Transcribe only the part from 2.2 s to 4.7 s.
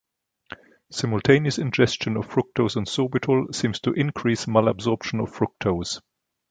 fructose and sorbitol seems to increase